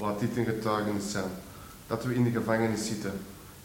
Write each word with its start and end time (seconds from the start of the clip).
Laat 0.00 0.20
dit 0.20 0.36
een 0.36 0.44
getuigenis 0.44 1.10
zijn. 1.10 1.30
Dat 1.86 2.04
we 2.04 2.14
in 2.14 2.24
de 2.24 2.30
gevangenis 2.30 2.86
zitten. 2.86 3.12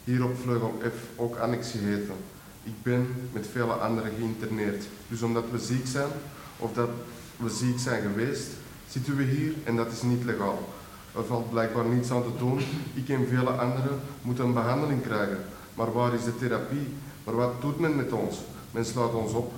Hier 0.04 0.24
op 0.24 0.38
vleugel 0.42 0.74
F, 0.82 1.20
ook 1.20 1.36
annex 1.36 1.70
geheten. 1.70 2.14
Ik 2.62 2.82
ben 2.82 3.14
met 3.32 3.46
vele 3.52 3.72
anderen 3.72 4.12
geïnterneerd. 4.18 4.84
Dus 5.08 5.22
omdat 5.22 5.44
we 5.50 5.58
ziek 5.58 5.86
zijn, 5.86 6.08
of 6.56 6.72
dat 6.72 6.88
we 7.36 7.50
ziek 7.50 7.78
zijn 7.78 8.02
geweest, 8.02 8.46
zitten 8.88 9.16
we 9.16 9.22
hier 9.22 9.52
en 9.64 9.76
dat 9.76 9.92
is 9.92 10.02
niet 10.02 10.24
legaal. 10.24 10.68
Er 11.14 11.24
valt 11.24 11.50
blijkbaar 11.50 11.84
niets 11.84 12.10
aan 12.10 12.22
te 12.22 12.38
doen. 12.38 12.60
Ik 12.94 13.08
en 13.08 13.28
vele 13.28 13.50
anderen 13.50 14.00
moeten 14.22 14.44
een 14.44 14.52
behandeling 14.52 15.02
krijgen. 15.02 15.44
Maar 15.74 15.92
waar 15.92 16.14
is 16.14 16.24
de 16.24 16.36
therapie? 16.36 16.94
Maar 17.24 17.34
wat 17.34 17.60
doet 17.60 17.78
men 17.78 17.96
met 17.96 18.12
ons? 18.12 18.36
Men 18.70 18.84
sluit 18.84 19.14
ons 19.14 19.32
op 19.32 19.52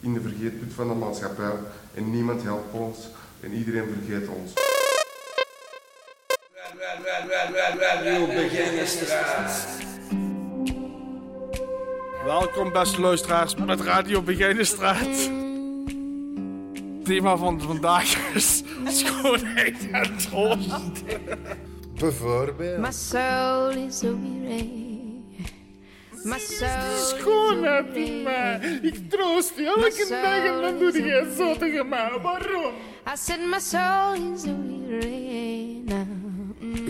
in 0.00 0.12
de 0.12 0.20
vergeetput 0.20 0.72
van 0.72 0.88
de 0.88 0.94
maatschappij 0.94 1.54
en 1.94 2.10
niemand 2.10 2.42
helpt 2.42 2.72
ons 2.72 2.98
en 3.40 3.52
iedereen 3.52 3.88
vergeet 3.92 4.28
ons. 4.28 4.52
Welkom 12.24 12.72
beste 12.72 13.00
luisteraars 13.00 13.54
met 13.54 13.80
Radio 13.80 14.22
Begijnenstraat. 14.22 15.30
Het 16.74 17.04
thema 17.04 17.36
van 17.36 17.60
vandaag 17.60 18.34
is 18.34 18.62
schoonheid 18.86 19.90
en 19.92 20.16
troost. 20.16 21.02
Bijvoorbeeld. 21.98 22.78
My 22.78 22.92
soul 22.92 23.70
is 23.70 24.02
a 24.04 24.14
weary. 24.20 24.80
My 26.24 26.38
soul 26.38 26.96
Schoonheid 26.96 27.94
in 27.94 28.22
mij. 28.22 28.78
Ik 28.82 29.10
troost 29.10 29.52
je 29.56 29.66
elke 29.66 30.06
dag 30.08 30.44
en 30.44 30.60
dan 30.60 30.78
doe 30.78 31.04
je 31.04 31.34
zo 31.36 31.56
tegen 31.56 31.88
mij. 31.88 32.18
Waarom? 32.22 32.74
I 33.06 33.16
said 33.16 33.40
my 33.40 33.58
soul 33.58 34.34
is 34.34 34.44
a 34.46 34.56
weary. 34.88 35.51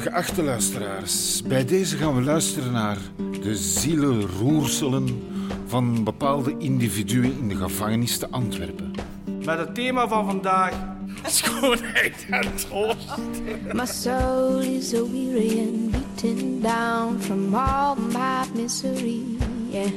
Geachte 0.02 0.42
luisteraars, 0.42 1.42
bij 1.42 1.65
deze 1.65 1.97
gaan 1.97 2.15
we 2.15 2.23
luisteren 2.23 2.73
naar 2.73 2.97
de 3.42 3.56
zielenroerselen 3.56 5.28
van 5.67 6.05
bepaalde 6.05 6.55
individuen 6.59 7.39
in 7.39 7.48
de 7.48 7.56
gevangenis 7.56 8.19
te 8.19 8.28
Antwerpen. 8.31 8.91
Met 9.44 9.59
het 9.59 9.75
thema 9.75 10.09
van 10.09 10.27
vandaag 10.27 10.72
schoonheid 11.27 12.27
en 12.31 12.55
troost. 12.55 13.17
My 13.72 13.86
soul 13.86 14.59
is 14.59 14.94
a 14.94 15.03
weary 15.11 15.59
and 15.59 15.91
beaten 15.91 16.61
down 16.61 17.20
from 17.20 17.55
all 17.55 17.97
my 17.97 18.62
misery. 18.62 19.22
Yeah. 19.70 19.91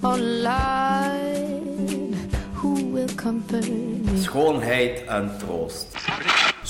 Oh 0.00 0.16
Lord, 0.18 2.14
who 2.52 2.92
will 2.92 3.14
comfort 3.14 3.68
me? 3.68 4.18
Schoonheid 4.18 5.04
en 5.04 5.30
troost. 5.38 5.86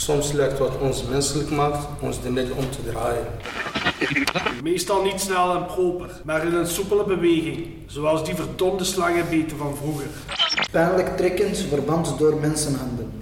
Soms 0.07 0.33
lijkt 0.33 0.59
wat 0.59 0.79
ons 0.79 1.03
menselijk 1.03 1.51
maakt 1.51 1.87
ons 2.01 2.19
er 2.25 2.33
net 2.33 2.51
om 2.51 2.71
te 2.71 2.91
draaien. 2.91 3.27
Meestal 4.63 5.03
niet 5.03 5.21
snel 5.21 5.55
en 5.55 5.67
proper, 5.67 6.11
maar 6.25 6.47
in 6.47 6.55
een 6.55 6.67
soepele 6.67 7.05
beweging, 7.05 7.67
zoals 7.87 8.25
die 8.25 8.35
verdomde 8.35 8.85
slangenbeten 8.85 9.57
van 9.57 9.77
vroeger. 9.77 10.07
Pijnlijk 10.71 11.17
trekkend, 11.17 11.59
verband 11.59 12.19
door 12.19 12.35
mensenhanden. 12.35 13.19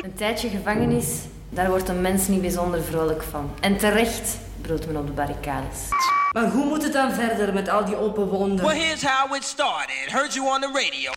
Een 0.00 0.14
tijdje 0.14 0.48
gevangenis, 0.48 1.20
daar 1.48 1.68
wordt 1.68 1.88
een 1.88 2.00
mens 2.00 2.28
niet 2.28 2.40
bijzonder 2.40 2.82
vrolijk 2.82 3.22
van. 3.22 3.50
En 3.60 3.76
terecht 3.76 4.38
brult 4.60 4.86
men 4.86 4.96
op 4.96 5.06
de 5.06 5.12
barricades. 5.12 5.88
Maar 6.32 6.50
hoe 6.50 6.64
moet 6.64 6.82
het 6.82 6.92
dan 6.92 7.12
verder 7.12 7.54
met 7.54 7.68
al 7.68 7.84
die 7.84 7.96
open 7.96 8.28
wonden? 8.28 8.66
Well, 8.66 8.78
here's 8.78 9.02
how 9.02 9.36
it 9.36 9.44
started. 9.44 10.06
Heard 10.06 10.34
you 10.34 10.46
on 10.46 10.60
the 10.60 10.70
radio. 10.72 11.12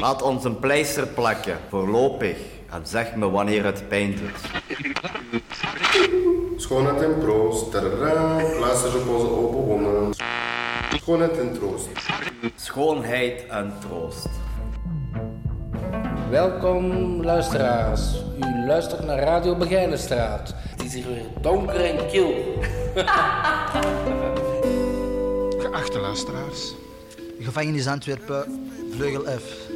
Laat 0.00 0.22
ons 0.22 0.44
een 0.44 0.58
pleister 0.58 1.06
plakken, 1.06 1.58
voorlopig. 1.68 2.36
En 2.74 2.86
zeg 2.86 3.14
me 3.14 3.30
wanneer 3.30 3.64
het 3.64 3.88
pijn 3.88 4.14
doet. 4.16 4.62
Schoonheid 6.56 7.02
en 7.02 7.20
troost. 7.20 7.70
Tadaa. 7.70 8.42
Luister 8.58 9.00
op 9.00 9.08
onze 9.08 9.30
open 9.30 9.58
wonden. 9.58 10.14
Schoonheid 10.96 11.38
en 11.38 11.52
troost. 11.52 11.88
Schoonheid 12.54 13.46
en 13.46 13.72
troost. 13.80 14.28
Welkom 16.30 17.16
luisteraars. 17.22 18.22
U 18.38 18.66
luistert 18.66 19.04
naar 19.06 19.18
Radio 19.18 19.56
Begijnenstraat. 19.56 20.54
Het 20.70 20.84
is 20.84 20.94
hier 20.94 21.06
weer 21.06 21.24
donker 21.40 21.84
en 21.84 22.06
kil. 22.06 22.34
Geachte 25.58 25.98
luisteraars, 25.98 26.74
Gevangenis 27.38 27.86
Antwerpen, 27.86 28.70
vleugel 28.90 29.22
F. 29.22 29.73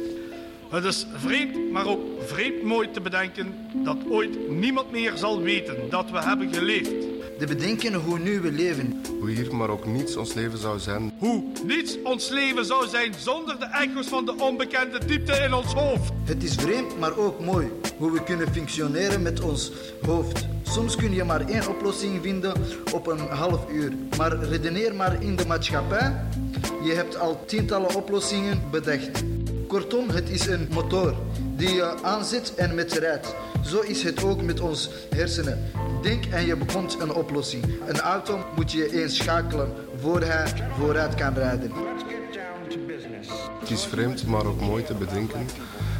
Het 0.69 0.83
is 0.83 1.05
vreemd, 1.15 1.71
maar 1.71 1.87
ook 1.87 1.99
vreemd 2.25 2.63
mooi 2.63 2.91
te 2.91 3.01
bedenken 3.01 3.55
dat 3.73 3.97
ooit 4.09 4.49
niemand 4.49 4.91
meer 4.91 5.11
zal 5.15 5.41
weten 5.41 5.75
dat 5.89 6.11
we 6.11 6.19
hebben 6.19 6.53
geleefd. 6.53 6.89
De 7.39 7.45
bedenken 7.47 7.93
hoe 7.93 8.19
nu 8.19 8.39
we 8.39 8.51
leven. 8.51 9.01
Hoe 9.19 9.29
hier 9.29 9.55
maar 9.55 9.69
ook 9.69 9.85
niets 9.85 10.15
ons 10.15 10.33
leven 10.33 10.57
zou 10.57 10.79
zijn. 10.79 11.13
Hoe 11.17 11.43
niets 11.65 11.97
ons 12.03 12.29
leven 12.29 12.65
zou 12.65 12.87
zijn 12.87 13.13
zonder 13.17 13.59
de 13.59 13.65
echo's 13.65 14.07
van 14.07 14.25
de 14.25 14.35
onbekende 14.37 15.05
diepte 15.05 15.33
in 15.33 15.53
ons 15.53 15.73
hoofd. 15.73 16.11
Het 16.23 16.43
is 16.43 16.55
vreemd, 16.55 16.99
maar 16.99 17.17
ook 17.17 17.39
mooi 17.39 17.71
hoe 17.97 18.11
we 18.11 18.23
kunnen 18.23 18.53
functioneren 18.53 19.21
met 19.21 19.41
ons 19.41 19.71
hoofd. 20.01 20.47
Soms 20.63 20.95
kun 20.95 21.13
je 21.13 21.23
maar 21.23 21.47
één 21.47 21.67
oplossing 21.67 22.21
vinden 22.21 22.53
op 22.93 23.07
een 23.07 23.19
half 23.19 23.69
uur. 23.71 23.93
Maar 24.17 24.43
redeneer 24.43 24.95
maar 24.95 25.23
in 25.23 25.35
de 25.35 25.45
maatschappij. 25.45 26.15
Je 26.83 26.91
hebt 26.93 27.19
al 27.19 27.45
tientallen 27.45 27.95
oplossingen 27.95 28.61
bedacht. 28.71 29.23
Kortom, 29.69 30.09
het 30.09 30.29
is 30.29 30.47
een 30.47 30.67
motor 30.73 31.15
die 31.55 31.73
je 31.73 32.03
aanzet 32.03 32.55
en 32.55 32.75
met 32.75 32.93
rijdt. 32.93 33.35
Zo 33.63 33.79
is 33.79 34.03
het 34.03 34.23
ook 34.23 34.41
met 34.41 34.59
ons 34.59 34.89
hersenen. 35.09 35.71
Denk 36.01 36.25
en 36.25 36.45
je 36.45 36.55
bekomt 36.55 36.99
een 36.99 37.13
oplossing. 37.13 37.65
Een 37.87 37.99
auto 37.99 38.45
moet 38.55 38.71
je 38.71 39.01
eens 39.01 39.15
schakelen 39.15 39.73
voor 40.01 40.21
hij 40.21 40.69
vooruit 40.77 41.15
kan 41.15 41.33
rijden. 41.33 41.71
Het 43.59 43.69
is 43.69 43.85
vreemd, 43.85 44.25
maar 44.25 44.45
ook 44.45 44.61
mooi 44.61 44.83
te 44.83 44.93
bedenken 44.93 45.45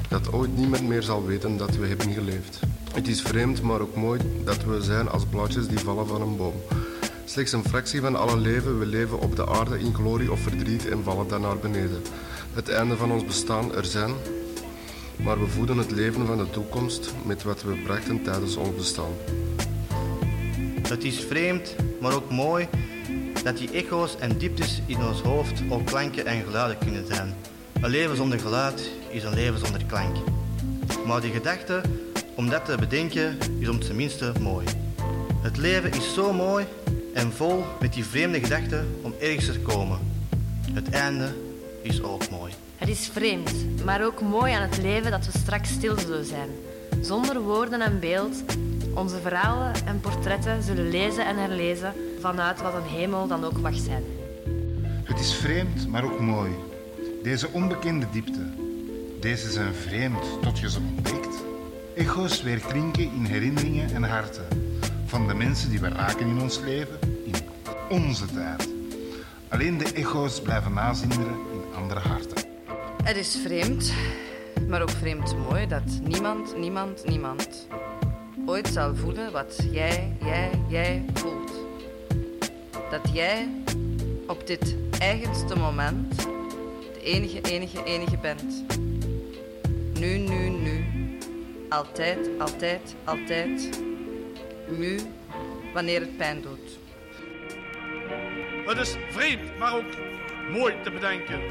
dat 0.07 0.34
ooit 0.34 0.57
niemand 0.57 0.88
meer 0.88 1.03
zal 1.03 1.25
weten 1.25 1.57
dat 1.57 1.75
we 1.75 1.88
hebben 1.88 2.12
geleefd. 2.12 2.59
Het 2.94 3.07
is 3.07 3.22
vreemd, 3.22 3.62
maar 3.62 3.80
ook 3.80 3.96
mooi 3.96 4.19
dat 4.44 4.63
we 4.63 4.81
zijn 4.81 5.09
als 5.09 5.25
blaadjes 5.25 5.68
die 5.68 5.80
vallen 5.80 6.07
van 6.07 6.22
een 6.22 6.38
boom. 6.38 6.53
Slechts 7.29 7.51
een 7.51 7.63
fractie 7.63 8.01
van 8.01 8.16
alle 8.16 8.38
leven, 8.38 8.79
we 8.79 8.85
leven 8.85 9.19
op 9.19 9.35
de 9.35 9.47
aarde 9.47 9.79
in 9.79 9.94
glorie 9.94 10.31
of 10.31 10.40
verdriet 10.40 10.90
en 10.90 11.03
vallen 11.03 11.28
dan 11.28 11.41
naar 11.41 11.57
beneden. 11.57 12.01
Het 12.53 12.69
einde 12.69 12.97
van 12.97 13.12
ons 13.12 13.25
bestaan 13.25 13.75
er 13.75 13.85
zijn, 13.85 14.13
maar 15.16 15.39
we 15.39 15.47
voeden 15.47 15.78
het 15.78 15.91
leven 15.91 16.25
van 16.25 16.38
de 16.38 16.50
toekomst 16.50 17.13
met 17.25 17.44
wat 17.44 17.63
we 17.63 17.81
brachten 17.84 18.23
tijdens 18.23 18.56
ons 18.56 18.75
bestaan. 18.75 19.12
Het 20.88 21.03
is 21.03 21.19
vreemd, 21.19 21.75
maar 22.01 22.13
ook 22.16 22.29
mooi 22.29 22.68
dat 23.44 23.57
die 23.57 23.72
echo's 23.72 24.16
en 24.19 24.38
dieptes 24.38 24.81
in 24.85 25.03
ons 25.03 25.22
hoofd 25.22 25.62
ook 25.69 25.85
klanken 25.85 26.25
en 26.25 26.44
geluiden 26.44 26.78
kunnen 26.78 27.06
zijn. 27.06 27.35
Een 27.81 27.89
leven 27.89 28.16
zonder 28.16 28.39
geluid 28.39 28.89
is 29.09 29.23
een 29.23 29.34
leven 29.34 29.59
zonder 29.59 29.85
klank. 29.85 30.16
Maar 31.06 31.22
die 31.22 31.31
gedachte 31.31 31.81
om 32.35 32.50
dat 32.50 32.66
te 32.66 32.75
bedenken 32.79 33.38
is 33.59 33.69
om 33.69 33.81
zijn 33.81 33.97
minste 33.97 34.31
mooi. 34.39 34.66
Het 35.41 35.57
leven 35.57 35.91
is 35.91 36.13
zo 36.13 36.34
mooi 36.34 36.66
en 37.13 37.31
vol 37.31 37.63
met 37.79 37.93
die 37.93 38.05
vreemde 38.05 38.39
gedachten 38.39 38.95
om 39.01 39.13
ergens 39.19 39.45
te 39.45 39.59
komen. 39.59 39.99
Het 40.73 40.89
einde 40.89 41.33
is 41.81 42.03
ook 42.03 42.29
mooi. 42.29 42.53
Het 42.77 42.89
is 42.89 43.09
vreemd, 43.13 43.51
maar 43.85 44.05
ook 44.05 44.21
mooi 44.21 44.53
aan 44.53 44.69
het 44.69 44.77
leven 44.77 45.11
dat 45.11 45.25
we 45.25 45.37
straks 45.37 45.69
stil 45.69 45.99
zullen 45.99 46.25
zijn. 46.25 46.49
Zonder 47.01 47.41
woorden 47.41 47.81
en 47.81 47.99
beeld. 47.99 48.43
Onze 48.93 49.19
verhalen 49.21 49.73
en 49.85 49.99
portretten 49.99 50.63
zullen 50.63 50.89
lezen 50.89 51.25
en 51.25 51.37
herlezen 51.37 51.93
vanuit 52.19 52.61
wat 52.61 52.73
een 52.73 52.97
hemel 52.97 53.27
dan 53.27 53.43
ook 53.43 53.59
mag 53.59 53.75
zijn. 53.75 54.03
het 55.03 55.19
is 55.19 55.33
vreemd, 55.33 55.87
maar 55.87 56.03
ook 56.03 56.19
mooi. 56.19 56.51
Deze 57.23 57.47
onbekende 57.51 58.05
diepte. 58.11 58.49
Deze 59.19 59.51
zijn 59.51 59.73
vreemd 59.73 60.41
tot 60.41 60.59
je 60.59 60.69
ze 60.69 60.79
ontdekt. 60.95 61.43
Echo's 61.95 62.43
weer 62.43 62.59
klinken 62.59 63.03
in 63.03 63.25
herinneringen 63.25 63.95
en 63.95 64.03
harten. 64.03 64.45
Van 65.09 65.27
de 65.27 65.33
mensen 65.33 65.69
die 65.69 65.79
we 65.79 65.88
raken 65.88 66.27
in 66.27 66.41
ons 66.41 66.59
leven, 66.59 67.00
in 67.25 67.33
onze 67.89 68.25
tijd. 68.25 68.69
Alleen 69.47 69.77
de 69.77 69.91
echo's 69.94 70.41
blijven 70.41 70.73
nazinderen 70.73 71.33
in 71.33 71.75
andere 71.75 72.00
harten. 72.00 72.45
Het 73.03 73.17
is 73.17 73.39
vreemd, 73.44 73.94
maar 74.67 74.81
ook 74.81 74.89
vreemd 74.89 75.35
mooi 75.50 75.67
dat 75.67 76.00
niemand, 76.03 76.57
niemand, 76.57 77.06
niemand 77.06 77.67
ooit 78.45 78.67
zal 78.67 78.95
voelen 78.95 79.31
wat 79.31 79.59
jij, 79.71 80.15
jij, 80.23 80.51
jij 80.67 81.06
voelt. 81.13 81.51
Dat 82.91 83.09
jij 83.13 83.47
op 84.27 84.47
dit 84.47 84.75
eigenste 85.00 85.55
moment 85.55 86.15
de 86.94 87.01
enige, 87.03 87.41
enige, 87.41 87.83
enige 87.83 88.17
bent. 88.17 88.63
Nu, 90.00 90.17
nu, 90.17 90.50
nu. 90.50 90.85
Altijd, 91.69 92.29
altijd, 92.39 92.95
altijd. 93.03 93.88
Nu, 94.77 95.00
wanneer 95.74 96.00
het 96.00 96.18
pijn 96.18 96.42
doet. 96.42 96.80
Het 98.66 98.77
is 98.77 98.95
vreemd, 99.10 99.57
maar 99.57 99.75
ook 99.75 99.94
mooi 100.51 100.74
te 100.83 100.92
bedenken 100.92 101.42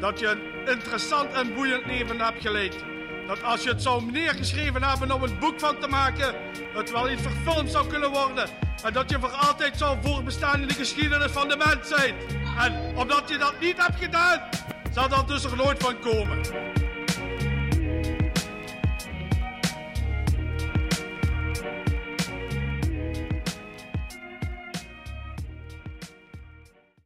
dat 0.00 0.18
je 0.18 0.26
een 0.26 0.72
interessant 0.74 1.32
en 1.32 1.54
boeiend 1.54 1.86
leven 1.86 2.20
hebt 2.20 2.40
geleid. 2.40 2.84
dat 3.26 3.42
als 3.42 3.62
je 3.62 3.68
het 3.68 3.82
zou 3.82 4.10
neergeschreven 4.10 4.82
hebben 4.82 5.12
om 5.12 5.22
een 5.22 5.38
boek 5.38 5.60
van 5.60 5.78
te 5.78 5.86
maken, 5.86 6.34
het 6.74 6.90
wel 6.90 7.10
iets 7.10 7.22
verfilmd 7.22 7.70
zou 7.70 7.86
kunnen 7.86 8.10
worden. 8.10 8.48
En 8.84 8.92
dat 8.92 9.10
je 9.10 9.18
voor 9.18 9.30
altijd 9.30 9.76
zou 9.76 9.98
voorbestaan 10.02 10.60
in 10.60 10.68
de 10.68 10.74
geschiedenis 10.74 11.30
van 11.30 11.48
de 11.48 11.56
mensheid. 11.56 12.14
En 12.58 12.96
omdat 12.96 13.28
je 13.28 13.38
dat 13.38 13.60
niet 13.60 13.76
hebt 13.76 13.98
gedaan, 13.98 14.48
zal 14.92 15.08
dat 15.08 15.28
dus 15.28 15.44
er 15.44 15.56
nooit 15.56 15.82
van 15.82 15.98
komen. 15.98 16.40